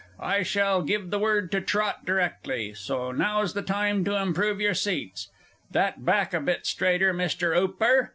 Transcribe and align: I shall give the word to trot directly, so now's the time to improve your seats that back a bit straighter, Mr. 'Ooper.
I 0.23 0.41
shall 0.41 0.81
give 0.81 1.11
the 1.11 1.19
word 1.19 1.51
to 1.51 1.61
trot 1.61 2.07
directly, 2.07 2.73
so 2.73 3.11
now's 3.11 3.53
the 3.53 3.61
time 3.61 4.03
to 4.05 4.19
improve 4.19 4.59
your 4.59 4.73
seats 4.73 5.29
that 5.69 6.03
back 6.03 6.33
a 6.33 6.39
bit 6.41 6.65
straighter, 6.65 7.13
Mr. 7.13 7.55
'Ooper. 7.55 8.09